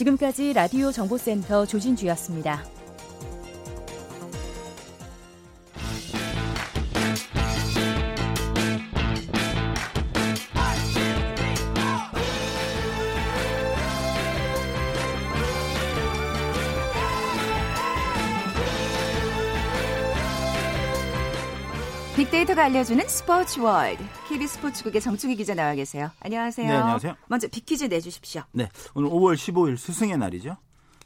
지금까지 0.00 0.54
라디오 0.54 0.90
정보센터 0.92 1.66
조진주였습니다. 1.66 2.79
빅데이터가 22.20 22.64
알려주는 22.64 23.08
스포츠 23.08 23.60
월드. 23.60 24.04
KBS 24.28 24.56
스포츠국의 24.56 25.00
정충희 25.00 25.36
기자 25.36 25.54
나와 25.54 25.74
계세요. 25.74 26.10
안녕하세요. 26.20 26.68
네, 26.68 26.76
안녕하세요. 26.76 27.16
먼저 27.28 27.48
빅퀴즈 27.48 27.84
내주십시오. 27.84 28.42
네, 28.52 28.68
오늘 28.92 29.08
5월 29.08 29.36
15일 29.36 29.78
스승의 29.78 30.18
날이죠. 30.18 30.58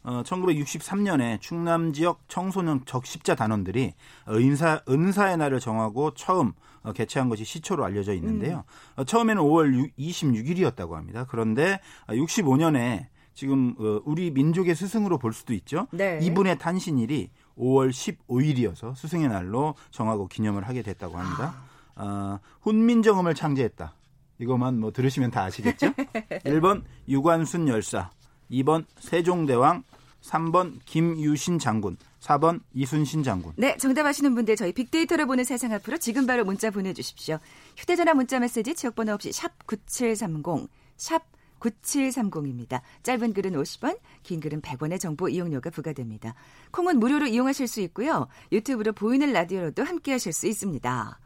어, 0.02 0.22
1963년에 0.24 1.40
충남 1.40 1.92
지역 1.92 2.22
청소년 2.26 2.82
적십자 2.84 3.36
단원들이 3.36 3.94
은사, 4.28 4.82
은사의 4.88 5.36
날을 5.36 5.60
정하고 5.60 6.14
처음 6.14 6.52
어, 6.82 6.92
개최한 6.92 7.28
것이 7.28 7.44
시초로 7.44 7.84
알려져 7.84 8.12
있는데요. 8.14 8.64
음. 8.66 9.00
어, 9.02 9.04
처음에는 9.04 9.40
5월 9.40 9.92
26일이었다고 9.96 10.94
합니다. 10.94 11.26
그런데 11.28 11.78
65년에 12.08 13.06
지금 13.34 13.74
어, 13.78 14.00
우리 14.04 14.32
민족의 14.32 14.74
스승으로 14.74 15.18
볼 15.18 15.32
수도 15.32 15.54
있죠. 15.54 15.86
네. 15.92 16.18
이분의 16.22 16.58
탄신일이 16.58 17.30
5월 17.58 17.90
15일이어서 17.90 18.94
스승의 18.96 19.28
날로 19.28 19.74
정하고 19.90 20.28
기념을 20.28 20.66
하게 20.66 20.82
됐다고 20.82 21.18
합니다. 21.18 21.54
어, 21.96 22.38
훈민정음을 22.62 23.34
창제했다. 23.34 23.94
이것만 24.38 24.80
뭐 24.80 24.90
들으시면 24.90 25.30
다 25.30 25.44
아시겠죠? 25.44 25.92
1번 26.44 26.82
유관순 27.08 27.68
열사, 27.68 28.10
2번 28.50 28.84
세종대왕, 28.98 29.84
3번 30.22 30.80
김유신 30.86 31.58
장군, 31.58 31.96
4번 32.20 32.60
이순신 32.72 33.22
장군. 33.22 33.52
네, 33.56 33.76
정답 33.76 34.06
아시는 34.06 34.34
분들 34.34 34.56
저희 34.56 34.72
빅데이터를 34.72 35.26
보는 35.26 35.44
세상 35.44 35.72
앞으로 35.72 35.98
지금 35.98 36.26
바로 36.26 36.44
문자 36.44 36.70
보내주십시오. 36.70 37.38
휴대전화 37.76 38.14
문자 38.14 38.40
메시지 38.40 38.74
지역번호 38.74 39.12
없이 39.12 39.32
샵 39.32 39.52
9730, 39.66 40.68
샵 40.96 41.22
9730입니다. 41.64 42.80
짧은 43.02 43.32
글은 43.32 43.52
50원, 43.52 43.98
긴 44.22 44.40
글은 44.40 44.60
100원의 44.60 45.00
정보 45.00 45.28
이용료가 45.28 45.70
부과됩니다. 45.70 46.34
콩은 46.72 46.98
무료로 46.98 47.26
이용하실 47.26 47.66
수 47.66 47.80
있고요. 47.82 48.28
유튜브로 48.52 48.92
보이는 48.92 49.32
라디오로도 49.32 49.82
함께 49.82 50.12
하실 50.12 50.32
수 50.32 50.46
있습니다. 50.46 51.18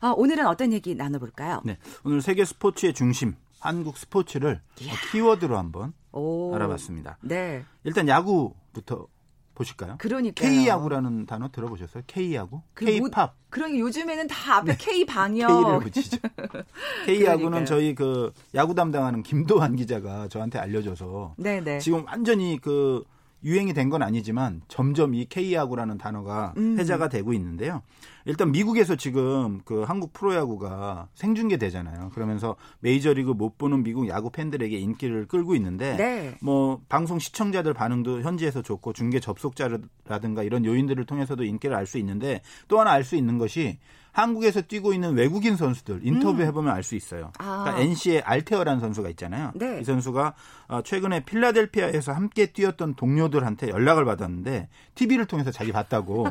아, 0.00 0.08
오늘은 0.16 0.46
어떤 0.46 0.72
얘기 0.72 0.94
나눠볼까요? 0.94 1.62
네. 1.64 1.78
오늘 2.04 2.20
세계 2.20 2.44
스포츠의 2.44 2.94
중심, 2.94 3.34
한국 3.60 3.96
스포츠를 3.96 4.60
이야. 4.80 4.92
키워드로 5.10 5.56
한번 5.56 5.94
오. 6.12 6.54
알아봤습니다. 6.54 7.18
네. 7.22 7.64
일단 7.84 8.08
야구부터 8.08 9.06
보실까요? 9.54 9.96
그러니까 9.98 10.42
K 10.46 10.66
야구라는 10.68 11.26
단어 11.26 11.48
들어보셨어요? 11.50 12.02
K 12.06 12.34
야구? 12.34 12.62
그 12.74 12.84
K 12.84 13.00
뭐- 13.00 13.10
팝. 13.10 13.34
그러니까 13.50 13.78
요즘에는 13.78 14.26
다 14.26 14.56
앞에 14.56 14.76
K 14.76 15.04
방역. 15.06 15.46
K를 15.48 15.78
붙이죠. 15.80 16.16
K 17.06 17.24
야구는 17.24 17.50
그러니까요. 17.50 17.64
저희 17.64 17.94
그 17.94 18.32
야구 18.54 18.74
담당하는 18.74 19.22
김도환 19.22 19.76
기자가 19.76 20.26
저한테 20.28 20.58
알려줘서 20.58 21.34
네네. 21.38 21.78
지금 21.78 22.04
완전히 22.06 22.58
그 22.60 23.04
유행이 23.44 23.72
된 23.74 23.90
건 23.90 24.02
아니지만 24.02 24.62
점점 24.68 25.14
이 25.14 25.26
K 25.26 25.52
야구라는 25.54 25.98
단어가 25.98 26.54
음. 26.56 26.78
회자가 26.78 27.08
되고 27.08 27.32
있는데요. 27.34 27.82
일단 28.24 28.50
미국에서 28.50 28.96
지금 28.96 29.60
그 29.66 29.82
한국 29.82 30.14
프로야구가 30.14 31.08
생중계되잖아요. 31.14 32.10
그러면서 32.14 32.56
메이저리그 32.80 33.32
못 33.32 33.58
보는 33.58 33.82
미국 33.82 34.08
야구 34.08 34.30
팬들에게 34.30 34.76
인기를 34.78 35.26
끌고 35.26 35.54
있는데 35.56 35.96
네. 35.96 36.34
뭐 36.40 36.80
방송 36.88 37.18
시청자들 37.18 37.74
반응도 37.74 38.22
현지에서 38.22 38.62
좋고 38.62 38.94
중계 38.94 39.20
접속자라든가 39.20 40.42
이런 40.42 40.64
요인들을 40.64 41.04
통해서도 41.04 41.44
인기를 41.44 41.76
알 41.76 41.86
수 41.86 41.98
있는데 41.98 42.40
또 42.68 42.80
하나 42.80 42.92
알 42.92 43.04
수 43.04 43.14
있는 43.16 43.36
것이 43.36 43.78
한국에서 44.14 44.62
뛰고 44.62 44.92
있는 44.94 45.14
외국인 45.14 45.56
선수들 45.56 46.00
인터뷰 46.04 46.40
해보면 46.42 46.72
알 46.72 46.84
수 46.84 46.94
있어요. 46.94 47.32
음. 47.40 47.44
아. 47.44 47.64
그러니까 47.64 47.82
NC의 47.82 48.22
알테어라는 48.22 48.80
선수가 48.80 49.08
있잖아요. 49.10 49.50
네. 49.56 49.80
이 49.80 49.84
선수가 49.84 50.34
어, 50.68 50.82
최근에 50.82 51.24
필라델피아에서 51.24 52.12
함께 52.12 52.46
뛰었던 52.46 52.94
동료들한테 52.94 53.68
연락을 53.70 54.04
받았는데 54.04 54.68
TV를 54.94 55.26
통해서 55.26 55.50
자기 55.50 55.72
봤다고 55.72 56.26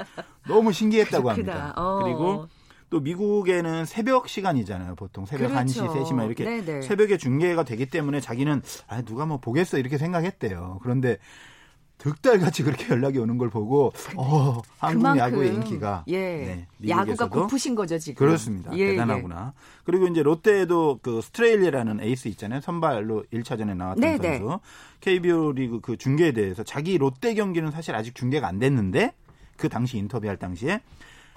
너무 0.48 0.72
신기했다고 0.72 1.24
그렇구나. 1.24 1.52
합니다. 1.52 1.74
어. 1.76 2.00
그리고 2.02 2.48
또 2.88 3.00
미국에는 3.00 3.84
새벽 3.84 4.28
시간이잖아요. 4.28 4.94
보통 4.94 5.26
새벽 5.26 5.48
그렇죠. 5.48 5.86
1시, 5.92 6.04
3시 6.04 6.14
막 6.14 6.24
이렇게 6.24 6.44
네네. 6.44 6.82
새벽에 6.82 7.18
중계가 7.18 7.64
되기 7.64 7.84
때문에 7.86 8.20
자기는 8.20 8.62
아 8.86 9.02
누가 9.02 9.26
뭐 9.26 9.38
보겠어 9.38 9.76
이렇게 9.78 9.98
생각했대요. 9.98 10.78
그런데 10.82 11.18
득달같이 11.98 12.62
그렇게 12.62 12.88
연락이 12.92 13.18
오는 13.18 13.38
걸 13.38 13.50
보고 13.50 13.92
어 14.16 14.60
한국 14.78 15.16
야구의 15.16 15.54
인기가 15.54 16.04
예 16.08 16.66
네, 16.78 16.88
야구가 16.88 17.28
고프신 17.28 17.74
거죠 17.74 17.98
지금. 17.98 18.18
그렇습니다. 18.18 18.76
예, 18.76 18.90
대단하구나. 18.90 19.54
그리고 19.84 20.06
이제 20.06 20.22
롯데에도 20.22 20.98
그 21.02 21.20
스트레일리라는 21.22 22.00
에이스 22.00 22.28
있잖아요. 22.28 22.60
선발로 22.60 23.24
1차전에 23.32 23.76
나왔던 23.76 24.00
네, 24.00 24.18
네. 24.18 24.38
선수. 24.38 24.60
KBO 25.00 25.52
리그 25.52 25.80
그 25.80 25.96
중계에 25.96 26.32
대해서 26.32 26.62
자기 26.62 26.98
롯데 26.98 27.34
경기는 27.34 27.70
사실 27.70 27.94
아직 27.94 28.14
중계가 28.14 28.46
안 28.46 28.58
됐는데 28.58 29.12
그 29.56 29.68
당시 29.68 29.98
인터뷰할 29.98 30.36
당시에 30.36 30.80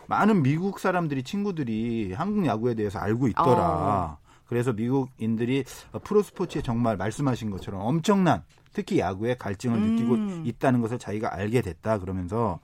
많은 0.08 0.42
미국 0.42 0.80
사람들이 0.80 1.24
친구들이 1.24 2.14
한국 2.14 2.46
야구에 2.46 2.74
대해서 2.74 3.00
알고 3.00 3.28
있더라. 3.30 3.62
어. 3.62 4.18
그래서 4.48 4.74
미국인들이 4.74 5.64
프로 6.04 6.24
스포츠에 6.24 6.64
정말 6.64 6.98
말씀하신 6.98 7.52
것처럼 7.52 7.82
엄청난 7.82 8.44
특히 8.74 9.00
야구에 9.00 9.36
갈증을 9.36 9.80
느끼고 9.80 10.14
음. 10.14 10.44
있다는 10.46 10.82
것을 10.82 11.00
자기가 11.00 11.34
알게 11.34 11.62
됐다 11.62 12.00
그러면서 12.00 12.60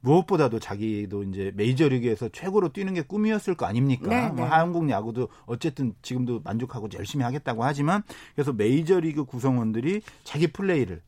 무엇보다도 0.00 0.58
자기도 0.58 1.22
이제 1.22 1.50
메이저리그에서 1.54 2.28
최고로 2.28 2.70
뛰는 2.70 2.94
게 2.94 3.02
꿈이었을 3.02 3.54
거 3.54 3.64
아닙니까? 3.66 4.08
네, 4.08 4.28
뭐 4.28 4.44
네. 4.44 4.50
한국 4.50 4.88
야구도 4.90 5.28
어쨌든 5.46 5.94
지금도 6.02 6.42
만족하고 6.44 6.88
열심히 6.94 7.24
하겠다고 7.24 7.64
하지만 7.64 8.02
그래서 8.34 8.52
메이저리그 8.52 9.24
구성원들이 9.24 10.02
자기 10.22 10.46
플레이를 10.48 11.00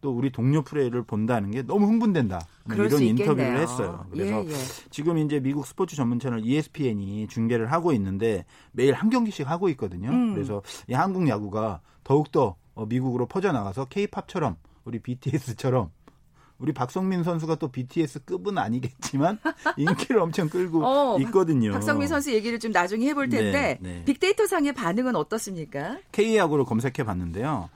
또 0.00 0.12
우리 0.12 0.30
동료 0.30 0.62
플레이를 0.62 1.02
본다는 1.02 1.50
게 1.50 1.62
너무 1.62 1.86
흥분된다. 1.86 2.40
뭐 2.64 2.76
이런 2.76 2.90
수 2.90 3.02
인터뷰를. 3.02 3.58
했어요. 3.58 4.06
그래서 4.12 4.44
예, 4.44 4.50
예. 4.50 4.54
지금 4.90 5.18
이제 5.18 5.40
미국 5.40 5.66
스포츠 5.66 5.96
전문 5.96 6.20
채널 6.20 6.44
ESPN이 6.44 7.26
중계를 7.26 7.72
하고 7.72 7.92
있는데 7.92 8.44
매일 8.70 8.94
한 8.94 9.10
경기씩 9.10 9.50
하고 9.50 9.68
있거든요. 9.70 10.10
음. 10.10 10.34
그래서 10.34 10.62
이 10.86 10.92
한국 10.92 11.26
야구가 11.26 11.80
더욱더 12.04 12.44
어, 12.44 12.56
미국으로 12.84 13.26
퍼져나가서 13.26 13.86
K-팝처럼 13.86 14.56
우리 14.84 14.98
BTS처럼 14.98 15.90
우리 16.58 16.72
박성민 16.72 17.22
선수가 17.22 17.56
또 17.56 17.68
BTS급은 17.68 18.56
아니겠지만 18.58 19.38
인기를 19.76 20.20
엄청 20.20 20.48
끌고 20.48 20.84
어, 20.84 21.18
있거든요. 21.20 21.72
박성민 21.72 22.08
선수 22.08 22.32
얘기를 22.32 22.58
좀 22.58 22.72
나중에 22.72 23.06
해볼 23.08 23.28
텐데 23.28 23.78
네, 23.80 23.92
네. 23.98 24.04
빅데이터 24.04 24.46
상의 24.46 24.72
반응은 24.72 25.16
어떻습니까? 25.16 25.98
K야구를 26.12 26.64
검색해 26.64 27.04
봤는데요. 27.04 27.68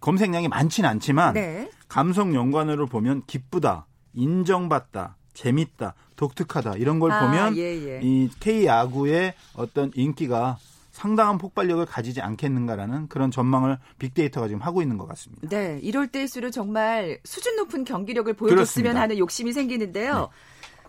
검색량이 0.00 0.48
많지는 0.48 0.88
않지만 0.90 1.34
네. 1.34 1.70
감성 1.88 2.34
연관어를 2.34 2.86
보면 2.86 3.22
기쁘다, 3.26 3.86
인정받다, 4.14 5.16
재밌다, 5.32 5.94
독특하다 6.16 6.76
이런 6.76 6.98
걸 6.98 7.10
아, 7.12 7.20
보면 7.26 7.56
예, 7.56 7.62
예. 7.62 8.00
이 8.02 8.28
K 8.40 8.66
야구의 8.66 9.34
어떤 9.54 9.90
인기가 9.94 10.58
상당한 10.96 11.36
폭발력을 11.36 11.84
가지지 11.84 12.22
않겠는가라는 12.22 13.08
그런 13.08 13.30
전망을 13.30 13.76
빅데이터가 13.98 14.48
지금 14.48 14.62
하고 14.62 14.80
있는 14.80 14.96
것 14.96 15.06
같습니다. 15.08 15.46
네, 15.46 15.78
이럴 15.82 16.06
때일수록 16.08 16.52
정말 16.52 17.20
수준 17.22 17.56
높은 17.56 17.84
경기력을 17.84 18.32
보여줬으면 18.32 18.56
그렇습니다. 18.56 19.00
하는 19.02 19.18
욕심이 19.18 19.52
생기는데요. 19.52 20.30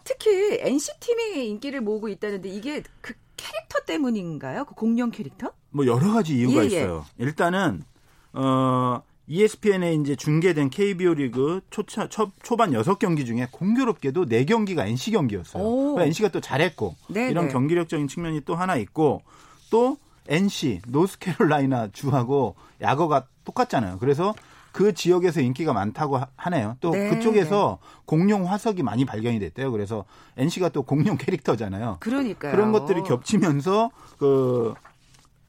특히 0.05 0.59
NC팀이 0.61 1.49
인기를 1.49 1.81
모으고 1.81 2.07
있다는데 2.07 2.47
이게 2.47 2.83
그 3.01 3.15
캐릭터 3.35 3.81
때문인가요? 3.85 4.63
그 4.63 4.75
공룡 4.75 5.11
캐릭터? 5.11 5.51
뭐 5.71 5.85
여러 5.85 6.13
가지 6.13 6.37
이유가 6.37 6.61
예, 6.61 6.61
예. 6.61 6.65
있어요. 6.67 7.05
일단은 7.17 7.83
어 8.31 9.01
ESPN에 9.27 9.93
이제 9.95 10.15
중계된 10.15 10.69
KBO 10.69 11.15
리그 11.15 11.59
초차, 11.69 12.07
초, 12.07 12.31
초반 12.43 12.71
6경기 12.71 13.25
중에 13.25 13.49
공교롭게도 13.51 14.27
4경기가 14.27 14.87
NC 14.87 15.11
경기였어요. 15.11 15.61
오. 15.61 15.95
그러니까 15.95 16.05
NC가 16.05 16.29
또 16.29 16.39
잘했고 16.39 16.95
네, 17.09 17.29
이런 17.29 17.47
네. 17.47 17.51
경기력적인 17.51 18.07
측면이 18.07 18.45
또 18.45 18.55
하나 18.55 18.77
있고 18.77 19.21
또 19.69 19.97
NC 20.27 20.81
노스캐롤라이나 20.87 21.89
주하고 21.93 22.55
야거가 22.81 23.27
똑같잖아요. 23.45 23.97
그래서 23.99 24.33
그 24.73 24.93
지역에서 24.93 25.41
인기가 25.41 25.73
많다고 25.73 26.17
하- 26.17 26.27
하네요. 26.35 26.75
또 26.81 26.91
네, 26.91 27.09
그쪽에서 27.09 27.79
공룡 28.05 28.47
화석이 28.47 28.83
많이 28.83 29.05
발견이 29.05 29.39
됐대요. 29.39 29.71
그래서 29.71 30.05
NC가 30.37 30.69
또 30.69 30.83
공룡 30.83 31.17
캐릭터잖아요. 31.17 31.97
그러니까요. 31.99 32.51
그런 32.51 32.71
것들이 32.71 33.01
겹치면서 33.03 33.89
그 34.19 34.73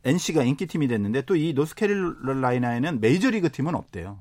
NC가 0.05 0.45
인기팀이 0.45 0.89
됐는데 0.89 1.23
또 1.23 1.35
이 1.37 1.53
노스캐롤라이나에는 1.53 3.01
메이저리그 3.01 3.51
팀은 3.53 3.75
없대요. 3.75 4.19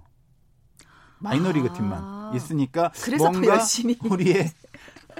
마이너리그 1.19 1.69
아. 1.69 1.73
팀만 1.73 2.35
있으니까 2.35 2.91
뭔가 3.17 3.47
열심히. 3.47 3.97
우리의 4.03 4.49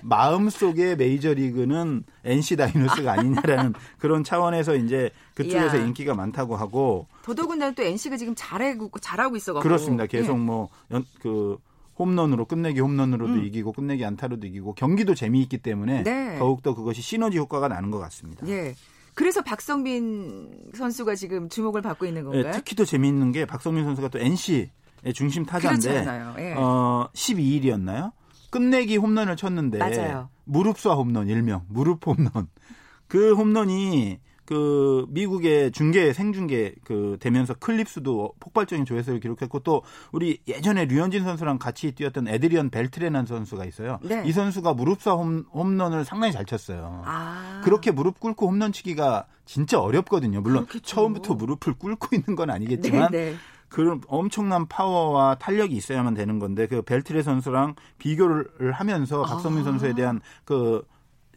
마음속에 0.03 0.95
메이저리그는 0.95 2.03
NC 2.23 2.55
다이노스가 2.57 3.13
아니냐라는 3.13 3.73
그런 3.99 4.23
차원에서 4.23 4.75
이제 4.75 5.09
그쪽에서 5.35 5.77
이야. 5.77 5.85
인기가 5.85 6.13
많다고 6.15 6.55
하고 6.55 7.07
더더군다나 7.23 7.71
또 7.73 7.83
NC가 7.83 8.17
지금 8.17 8.33
잘하고 8.35 8.89
잘하고 8.99 9.35
있어 9.35 9.53
가지고 9.53 9.63
그렇습니다. 9.67 10.05
계속 10.05 10.33
예. 10.33 10.37
뭐그 10.37 11.57
홈런으로 11.99 12.45
끝내기 12.45 12.79
홈런으로도 12.79 13.33
음. 13.33 13.45
이기고 13.45 13.73
끝내기 13.73 14.05
안타로도 14.05 14.45
이기고 14.47 14.73
경기도 14.75 15.15
재미있기 15.15 15.57
때문에 15.59 16.03
네. 16.03 16.37
더욱더 16.37 16.75
그것이 16.75 17.01
시너지 17.01 17.37
효과가 17.37 17.67
나는 17.67 17.91
것 17.91 17.97
같습니다. 17.99 18.47
예. 18.47 18.75
그래서 19.15 19.41
박성민 19.41 20.69
선수가 20.75 21.15
지금 21.15 21.49
주목을 21.49 21.81
받고 21.81 22.05
있는 22.05 22.21
예, 22.21 22.43
건가요? 22.43 22.51
특히 22.55 22.75
더 22.75 22.85
재미있는 22.85 23.31
게 23.31 23.45
박성민 23.45 23.83
선수가 23.83 24.09
또 24.09 24.19
NC의 24.19 24.69
중심 25.15 25.43
타자인데. 25.43 26.05
예. 26.37 26.53
어, 26.55 27.09
12일이었나요? 27.13 28.11
끝내기 28.49 28.97
홈런을 28.97 29.35
쳤는데 29.35 29.77
맞아요. 29.77 30.29
무릎쏴 30.47 30.95
홈런 30.95 31.27
일명 31.27 31.65
무릎 31.67 32.05
홈런 32.07 32.47
그 33.07 33.33
홈런이 33.35 34.19
그 34.47 35.05
미국의 35.09 35.73
중계 35.73 36.13
생중계 36.13 36.75
그 36.85 37.17
되면서 37.19 37.53
클립스도 37.53 38.35
폭발적인 38.39 38.85
조회수를 38.85 39.19
기록했고 39.19 39.59
또 39.59 39.81
우리 40.13 40.39
예전에 40.47 40.85
류현진 40.85 41.25
선수랑 41.25 41.59
같이 41.59 41.91
뛰었던 41.91 42.29
에드리언 42.29 42.69
벨트레난 42.69 43.25
선수가 43.25 43.65
있어요. 43.65 43.99
네. 44.03 44.23
이 44.25 44.31
선수가 44.31 44.73
무릎쏴 44.73 45.17
홈, 45.17 45.43
홈런을 45.53 46.05
상당히 46.05 46.31
잘 46.31 46.45
쳤어요. 46.45 47.03
아. 47.05 47.61
그렇게 47.65 47.91
무릎 47.91 48.21
꿇고 48.21 48.47
홈런 48.47 48.71
치기가 48.71 49.25
진짜 49.43 49.81
어렵거든요. 49.81 50.39
물론 50.39 50.65
그렇겠죠. 50.65 50.95
처음부터 50.95 51.33
무릎을 51.33 51.73
꿇고 51.73 52.15
있는 52.15 52.37
건 52.37 52.49
아니겠지만 52.49 53.11
네, 53.11 53.31
네. 53.31 53.35
그런 53.69 54.01
엄청난 54.07 54.67
파워와 54.67 55.35
탄력이 55.35 55.75
있어야만 55.75 56.13
되는 56.13 56.39
건데 56.39 56.67
그 56.67 56.81
벨트레 56.81 57.21
선수랑 57.21 57.75
비교를 57.97 58.71
하면서 58.71 59.23
박성민 59.23 59.61
아. 59.61 59.63
선수에 59.65 59.93
대한 59.93 60.21
그 60.45 60.85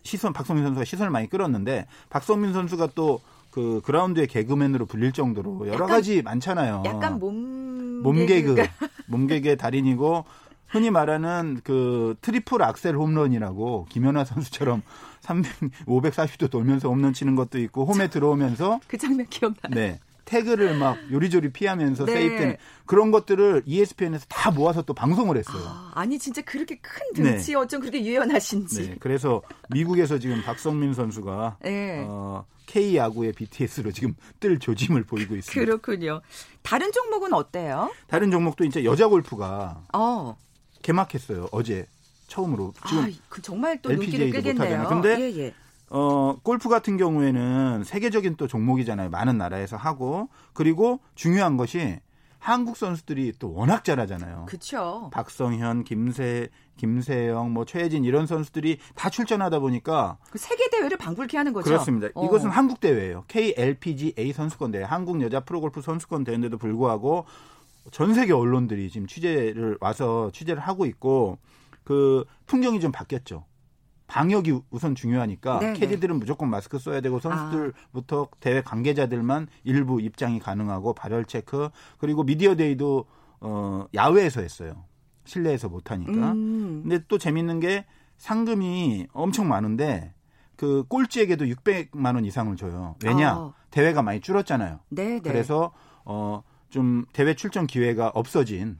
시선 0.02 0.32
박성민 0.32 0.64
선수가 0.64 0.84
시선을 0.84 1.10
많이 1.10 1.28
끌었는데 1.28 1.86
박성민 2.08 2.52
선수가 2.52 2.88
또 2.94 3.20
그 3.50 3.80
그라운드의 3.84 4.28
개그맨으로 4.28 4.86
불릴 4.86 5.12
정도로 5.12 5.66
여러 5.66 5.74
약간- 5.74 5.88
가지 5.88 6.22
많잖아요. 6.22 6.84
약간 6.86 7.18
몸 7.18 8.00
몸개그 8.02 8.54
몸개그의 9.08 9.56
달인이고 9.56 10.24
흔히 10.68 10.90
말하는 10.90 11.60
그 11.64 12.14
triple 12.20 12.62
axel 12.62 12.96
홈런이라고 12.96 13.86
김연아 13.88 14.24
선수처럼 14.24 14.82
300 15.22 15.52
540도 15.84 16.48
돌면서 16.48 16.88
홈런 16.88 17.12
치는 17.12 17.34
것도 17.34 17.58
있고 17.58 17.84
홈에 17.86 18.08
들어오면서 18.08 18.78
그 18.86 18.96
장면 18.96 19.26
기억나. 19.28 19.58
네. 19.70 19.98
태그를 20.30 20.78
막 20.78 20.96
요리조리 21.10 21.52
피하면서 21.52 22.04
네. 22.06 22.12
세이프되는 22.12 22.56
그런 22.86 23.10
것들을 23.10 23.64
ESPN에서 23.66 24.26
다 24.28 24.52
모아서 24.52 24.82
또 24.82 24.94
방송을 24.94 25.36
했어요. 25.36 25.62
아, 25.66 25.90
아니 25.94 26.20
진짜 26.20 26.40
그렇게 26.42 26.78
큰 26.78 27.02
등치 27.14 27.56
어쩜 27.56 27.80
그렇게 27.80 28.04
유연하신지. 28.04 28.90
네. 28.90 28.96
그래서 29.00 29.42
미국에서 29.70 30.20
지금 30.20 30.40
박석민 30.42 30.94
선수가 30.94 31.58
네. 31.62 32.04
어, 32.06 32.44
K 32.66 32.96
야구의 32.96 33.32
BTS로 33.32 33.90
지금 33.90 34.14
뜰 34.38 34.60
조짐을 34.60 35.02
보이고 35.02 35.34
있습니다. 35.34 35.52
그렇군요. 35.52 36.20
다른 36.62 36.92
종목은 36.92 37.32
어때요? 37.32 37.92
다른 38.06 38.30
종목도 38.30 38.64
이제 38.64 38.84
여자 38.84 39.08
골프가 39.08 39.82
어. 39.92 40.36
개막했어요. 40.82 41.48
어제 41.50 41.86
처음으로. 42.28 42.72
지금 42.86 43.02
아, 43.02 43.10
그 43.28 43.42
정말 43.42 43.82
또 43.82 43.90
눈길을 43.90 44.30
끄겠네요. 44.30 44.86
근데 44.88 45.20
예, 45.20 45.38
예. 45.38 45.54
어, 45.90 46.36
골프 46.42 46.68
같은 46.68 46.96
경우에는 46.96 47.82
세계적인 47.84 48.36
또 48.36 48.46
종목이잖아요. 48.46 49.10
많은 49.10 49.36
나라에서 49.36 49.76
하고 49.76 50.28
그리고 50.52 51.00
중요한 51.16 51.56
것이 51.56 51.98
한국 52.38 52.76
선수들이 52.76 53.34
또 53.38 53.52
워낙 53.52 53.84
잘하잖아요. 53.84 54.46
그렇죠. 54.48 55.10
박성현, 55.12 55.84
김세, 55.84 56.48
김세영, 56.78 57.52
뭐 57.52 57.66
최혜진 57.66 58.04
이런 58.04 58.26
선수들이 58.26 58.78
다 58.94 59.10
출전하다 59.10 59.58
보니까 59.58 60.16
그 60.30 60.38
세계 60.38 60.70
대회를 60.70 60.96
방불케 60.96 61.36
하는 61.36 61.52
거죠. 61.52 61.64
그렇습니다. 61.64 62.08
어. 62.14 62.24
이것은 62.24 62.48
한국 62.48 62.80
대회예요. 62.80 63.24
KLPGA 63.28 64.32
선수권 64.32 64.70
대회, 64.70 64.84
한국 64.84 65.20
여자 65.20 65.40
프로골프 65.40 65.82
선수권 65.82 66.24
대회인데도 66.24 66.56
불구하고 66.56 67.26
전 67.90 68.14
세계 68.14 68.32
언론들이 68.32 68.88
지금 68.90 69.06
취재를 69.06 69.76
와서 69.80 70.30
취재를 70.32 70.62
하고 70.62 70.86
있고 70.86 71.38
그 71.84 72.24
풍경이 72.46 72.80
좀 72.80 72.90
바뀌었죠. 72.90 73.44
방역이 74.10 74.60
우선 74.70 74.94
중요하니까 74.94 75.60
네네. 75.60 75.78
캐디들은 75.78 76.18
무조건 76.18 76.50
마스크 76.50 76.78
써야 76.78 77.00
되고 77.00 77.18
선수들부터 77.20 78.22
아. 78.24 78.36
대회 78.40 78.60
관계자들만 78.60 79.46
일부 79.64 80.00
입장이 80.00 80.40
가능하고 80.40 80.94
발열 80.94 81.24
체크 81.24 81.70
그리고 81.98 82.24
미디어 82.24 82.54
데이도 82.56 83.04
어 83.40 83.86
야외에서 83.94 84.40
했어요. 84.40 84.84
실내에서 85.24 85.68
못 85.68 85.90
하니까. 85.90 86.32
음. 86.32 86.80
근데 86.82 87.04
또 87.08 87.18
재밌는 87.18 87.60
게 87.60 87.86
상금이 88.18 89.06
엄청 89.12 89.48
많은데 89.48 90.12
그 90.56 90.84
꼴찌에게도 90.88 91.46
600만 91.46 92.14
원 92.16 92.24
이상을 92.24 92.54
줘요. 92.56 92.96
왜냐? 93.04 93.38
어. 93.38 93.54
대회가 93.70 94.02
많이 94.02 94.20
줄었잖아요. 94.20 94.80
네네. 94.90 95.20
그래서 95.20 95.72
어 96.04 96.42
좀 96.70 97.04
대회 97.12 97.34
출전 97.34 97.66
기회가 97.66 98.08
없어진 98.14 98.78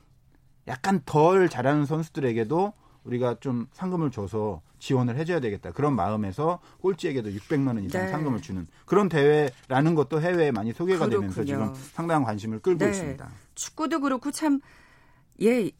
약간 0.69 1.03
덜 1.05 1.49
잘하는 1.49 1.85
선수들에게도 1.85 2.73
우리가 3.05 3.37
좀 3.41 3.67
상금을 3.73 4.11
줘서 4.11 4.61
지원을 4.79 5.17
해줘야 5.17 5.41
되겠다. 5.41 5.73
그런 5.73 5.95
마음에서 5.95 6.61
꼴찌에게도 6.81 7.31
600만 7.31 7.69
원 7.69 7.85
이상 7.85 8.07
네. 8.07 8.11
상금을 8.11 8.41
주는 8.43 8.67
그런 8.85 9.09
대회라는 9.09 9.95
것도 9.95 10.21
해외에 10.21 10.51
많이 10.51 10.73
소개가 10.73 11.07
그렇군요. 11.07 11.21
되면서 11.33 11.45
지금 11.45 11.75
상당한 11.93 12.25
관심을 12.25 12.61
끌고 12.61 12.85
네. 12.85 12.91
있습니다. 12.91 13.29
축구도 13.55 14.01
그렇고 14.01 14.31
참 14.31 14.61
예, 15.43 15.71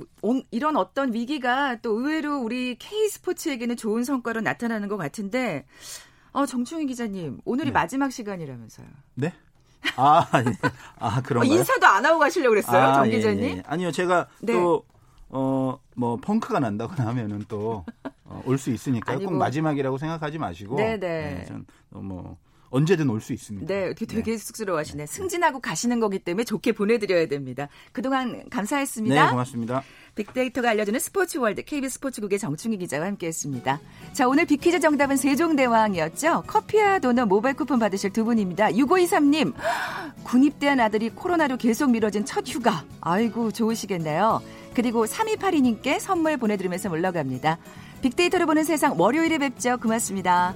이런 0.51 0.77
어떤 0.77 1.13
위기가 1.13 1.77
또 1.83 1.99
의외로 1.99 2.39
우리 2.39 2.77
K 2.79 3.09
스포츠에게는 3.11 3.77
좋은 3.77 4.05
성과로 4.05 4.41
나타나는 4.41 4.89
것 4.89 4.97
같은데, 4.97 5.67
어, 6.33 6.47
정충희 6.47 6.87
기자님, 6.87 7.41
오늘이 7.45 7.67
네. 7.67 7.73
마지막 7.73 8.11
시간이라면서요. 8.11 8.87
네? 9.17 9.35
아, 9.97 10.27
예. 10.47 10.71
아, 10.99 11.21
그런 11.21 11.43
어, 11.43 11.45
인사도 11.45 11.87
안 11.87 12.07
하고 12.07 12.19
가시려고 12.19 12.53
그랬어요, 12.53 12.83
아, 12.83 12.95
정 12.95 13.07
예, 13.09 13.17
기자님? 13.17 13.45
예, 13.45 13.49
예. 13.59 13.63
아니요, 13.67 13.93
제가 13.93 14.29
네. 14.41 14.55
또 14.55 14.85
어, 15.31 15.79
뭐 15.97 16.17
펑크가 16.17 16.61
난다거나 16.61 17.07
하면은 17.11 17.45
또 17.49 17.85
어, 18.25 18.43
올수 18.47 18.71
있으니까 18.71 19.17
꼭 19.19 19.33
마지막이라고 19.33 19.99
생각하지 19.99 20.39
마시고 20.39 20.77
네네. 20.77 20.99
네, 20.99 21.45
전, 21.47 21.65
어, 21.93 22.01
뭐 22.01 22.37
언제든 22.73 23.11
올 23.11 23.21
수 23.21 23.33
있습니다. 23.33 23.67
네, 23.67 23.93
되게 23.95 24.23
네. 24.33 24.39
쑥스러워하시네. 24.39 25.07
승진하고 25.07 25.61
가시는 25.61 25.99
거기 25.99 26.21
때문에 26.21 26.45
좋게 26.45 26.73
보내드려야 26.73 27.27
됩니다. 27.27 27.69
그동안 27.91 28.49
감사했습니다. 28.49 29.25
네, 29.25 29.31
고맙습니다. 29.31 29.83
빅데이터가 30.15 30.71
알려주는 30.71 30.99
스포츠 31.01 31.39
월드 31.39 31.65
KBS 31.65 31.95
스포츠국의 31.95 32.39
정충희 32.39 32.79
기자와 32.79 33.07
함께했습니다. 33.07 33.81
자, 34.13 34.29
오늘 34.29 34.47
빅퀴즈 34.47 34.79
정답은 34.79 35.17
세종대왕이었죠. 35.17 36.45
커피와 36.47 37.01
도넛 37.01 37.27
모바일 37.27 37.57
쿠폰 37.57 37.81
받으실 37.81 38.13
두 38.13 38.25
분입니다. 38.25 38.69
6523님, 38.69 39.53
군입대한 40.23 40.79
아들이 40.79 41.11
코로나로 41.11 41.57
계속 41.57 41.91
미뤄진 41.91 42.25
첫 42.25 42.45
휴가. 42.47 42.85
아이고, 43.01 43.51
좋으시겠네요. 43.51 44.41
그리고 44.75 45.05
3282님께 45.07 45.99
선물 45.99 46.37
보내드리면서 46.37 46.89
물러갑니다. 46.89 47.59
빅데이터를 48.03 48.47
보는 48.47 48.65
세상 48.65 48.99
월요일에 48.99 49.39
뵙죠. 49.39 49.79
고맙습니다. 49.79 50.55